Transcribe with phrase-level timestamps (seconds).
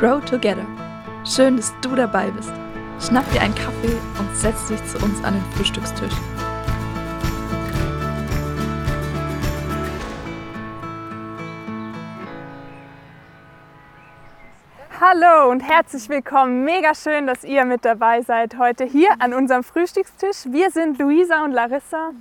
[0.00, 0.64] Grow Together.
[1.26, 2.50] Schön, dass du dabei bist.
[3.06, 6.14] Schnapp dir einen Kaffee und setz dich zu uns an den Frühstückstisch.
[14.98, 16.64] Hallo und herzlich willkommen.
[16.64, 20.46] Mega schön, dass ihr mit dabei seid heute hier an unserem Frühstückstisch.
[20.46, 22.12] Wir sind Luisa und Larissa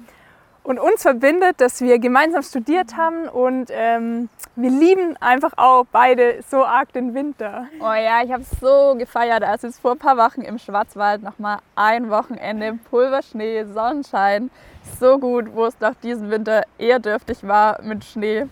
[0.70, 6.44] und uns verbindet, dass wir gemeinsam studiert haben und ähm, wir lieben einfach auch beide
[6.48, 7.68] so arg den Winter.
[7.80, 11.24] Oh ja, ich habe es so gefeiert, als es vor ein paar Wochen im Schwarzwald
[11.24, 14.52] noch mal ein Wochenende Pulverschnee, Sonnenschein,
[15.00, 18.46] so gut, wo es nach diesem Winter eher dürftig war mit Schnee.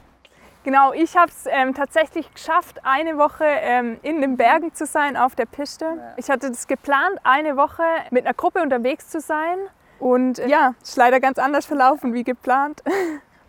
[0.64, 5.18] Genau, ich habe es ähm, tatsächlich geschafft, eine Woche ähm, in den Bergen zu sein
[5.18, 5.86] auf der Piste.
[6.18, 9.60] Ich hatte das geplant, eine Woche mit einer Gruppe unterwegs zu sein
[10.00, 12.84] und äh, ja, ist leider ganz anders verlaufen wie geplant.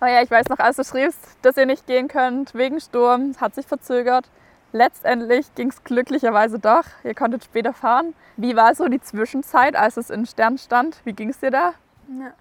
[0.01, 3.35] Oh ja, ich weiß noch, als du schriebst, dass ihr nicht gehen könnt wegen Sturm,
[3.41, 4.31] hat sich verzögert.
[4.71, 6.85] Letztendlich ging es glücklicherweise doch.
[7.03, 8.15] Ihr konntet später fahren.
[8.37, 11.01] Wie war so die Zwischenzeit, als es in Stern stand?
[11.03, 11.73] Wie ging es dir da?
[12.09, 12.33] Ja.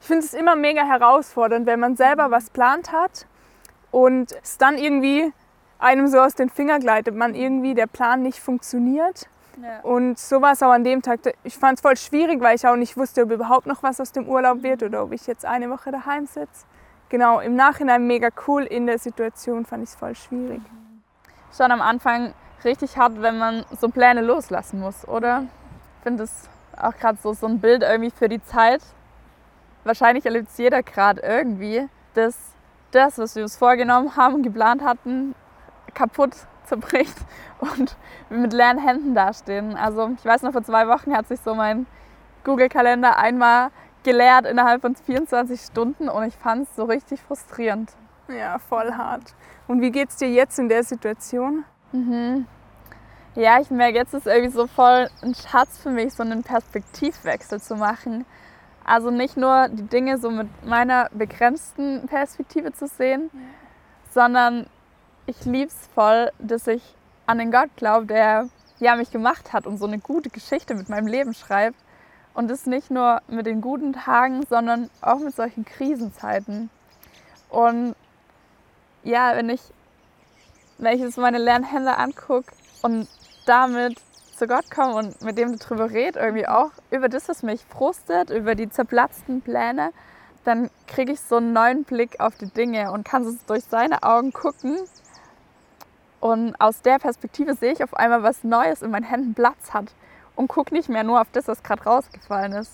[0.00, 3.26] Ich finde es immer mega herausfordernd, wenn man selber was plant hat
[3.90, 5.32] und es dann irgendwie
[5.78, 9.28] einem so aus den Fingern gleitet, man irgendwie der Plan nicht funktioniert.
[9.62, 9.80] Ja.
[9.80, 11.20] Und so war es auch an dem Tag.
[11.42, 14.12] Ich fand es voll schwierig, weil ich auch nicht wusste, ob überhaupt noch was aus
[14.12, 16.64] dem Urlaub wird oder ob ich jetzt eine Woche daheim sitze.
[17.08, 18.64] Genau, im Nachhinein mega cool.
[18.64, 20.60] In der Situation fand ich es voll schwierig.
[21.56, 25.44] Schon am Anfang richtig hart, wenn man so Pläne loslassen muss, oder?
[25.98, 28.82] Ich finde es auch gerade so, so ein Bild irgendwie für die Zeit.
[29.84, 32.36] Wahrscheinlich erlebt es jeder gerade irgendwie, dass
[32.90, 35.34] das, was wir uns vorgenommen haben und geplant hatten,
[35.94, 37.16] kaputt zerbricht
[37.60, 37.96] und
[38.30, 39.76] mit leeren Händen dastehen.
[39.76, 41.86] Also ich weiß noch, vor zwei Wochen hat sich so mein
[42.44, 43.70] Google-Kalender einmal
[44.02, 47.92] geleert innerhalb von 24 Stunden und ich fand es so richtig frustrierend.
[48.28, 49.34] Ja, voll hart.
[49.66, 51.64] Und wie geht es dir jetzt in der Situation?
[51.92, 52.46] Mhm.
[53.34, 57.60] Ja, ich merke, jetzt ist irgendwie so voll ein Schatz für mich, so einen Perspektivwechsel
[57.60, 58.24] zu machen.
[58.84, 63.30] Also nicht nur die Dinge so mit meiner begrenzten Perspektive zu sehen,
[64.10, 64.66] sondern
[65.26, 66.82] ich liebe es voll, dass ich
[67.26, 68.48] an den Gott glaube, der
[68.78, 71.78] ja, mich gemacht hat und so eine gute Geschichte mit meinem Leben schreibt.
[72.34, 76.68] Und das nicht nur mit den guten Tagen, sondern auch mit solchen Krisenzeiten.
[77.48, 77.94] Und
[79.04, 79.60] ja, wenn ich,
[80.78, 82.52] wenn ich jetzt meine leeren angucke
[82.82, 83.08] und
[83.46, 84.00] damit
[84.36, 88.30] zu Gott komme und mit dem darüber rede, irgendwie auch über das, was mich frustet,
[88.30, 89.92] über die zerplatzten Pläne,
[90.44, 94.02] dann kriege ich so einen neuen Blick auf die Dinge und kann es durch seine
[94.02, 94.76] Augen gucken
[96.24, 99.92] und aus der Perspektive sehe ich auf einmal, was Neues in meinen Händen Platz hat
[100.36, 102.72] und gucke nicht mehr nur auf das, was gerade rausgefallen ist.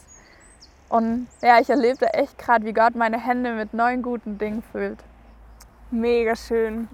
[0.89, 5.01] Und ja, ich erlebte echt gerade, wie Gott meine Hände mit neuen guten Dingen füllt.
[5.91, 6.89] Mega schön.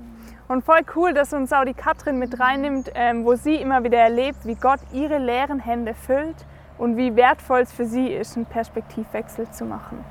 [0.49, 3.99] Und voll cool, dass uns auch die Katrin mit reinnimmt, ähm, wo sie immer wieder
[3.99, 6.47] erlebt, wie Gott ihre leeren Hände füllt
[6.79, 10.03] und wie wertvoll es für sie ist, einen Perspektivwechsel zu machen.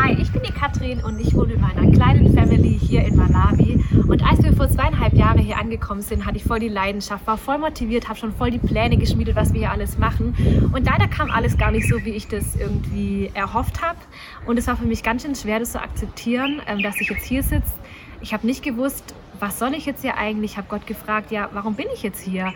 [0.00, 3.84] Hi, ich bin die Katrin und ich wohne mit meiner kleinen Family hier in Malawi.
[4.06, 7.36] Und als wir vor zweieinhalb Jahren hier angekommen sind, hatte ich voll die Leidenschaft, war
[7.36, 10.70] voll motiviert, habe schon voll die Pläne geschmiedet, was wir hier alles machen.
[10.72, 13.98] Und leider kam alles gar nicht so, wie ich das irgendwie erhofft habe.
[14.46, 17.26] Und es war für mich ganz schön schwer, das zu akzeptieren, ähm, dass ich jetzt
[17.26, 17.72] hier sitze.
[18.20, 20.52] Ich habe nicht gewusst, was soll ich jetzt hier eigentlich?
[20.52, 22.52] Ich habe Gott gefragt, ja, warum bin ich jetzt hier?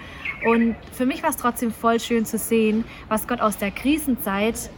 [0.47, 4.70] Und für mich war es trotzdem voll schön zu sehen, was Gott aus der Krisenzeit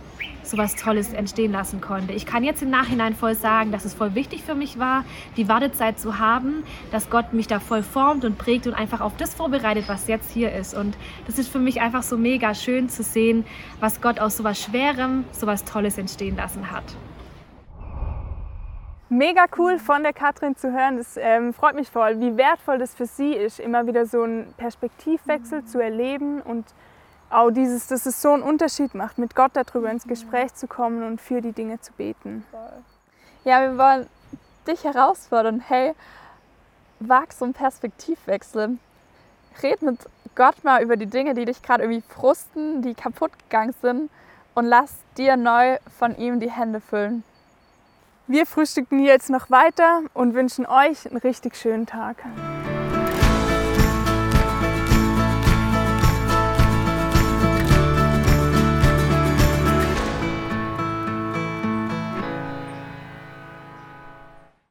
[0.42, 2.12] so was Tolles entstehen lassen konnte.
[2.12, 5.04] Ich kann jetzt im Nachhinein voll sagen, dass es voll wichtig für mich war,
[5.36, 9.16] die Wartezeit zu haben, dass Gott mich da voll formt und prägt und einfach auf
[9.16, 10.74] das vorbereitet, was jetzt hier ist.
[10.74, 10.96] Und
[11.26, 13.44] das ist für mich einfach so mega schön zu sehen,
[13.80, 16.84] was Gott aus so was Schwerem, so was Tolles entstehen lassen hat.
[19.10, 20.96] Mega cool von der Katrin zu hören.
[20.96, 24.52] Das ähm, freut mich voll, wie wertvoll das für sie ist, immer wieder so einen
[24.56, 26.64] Perspektivwechsel zu erleben und
[27.30, 31.02] auch dieses, dass es so einen Unterschied macht, mit Gott darüber ins Gespräch zu kommen
[31.02, 32.44] und für die Dinge zu beten.
[33.44, 34.06] Ja, wir wollen
[34.66, 35.60] dich herausfordern.
[35.66, 35.94] Hey,
[37.00, 38.78] wag so einen Perspektivwechsel.
[39.62, 39.98] Red mit
[40.34, 44.10] Gott mal über die Dinge, die dich gerade irgendwie frusten, die kaputt gegangen sind
[44.54, 47.22] und lass dir neu von ihm die Hände füllen.
[48.26, 52.16] Wir frühstücken jetzt noch weiter und wünschen euch einen richtig schönen Tag.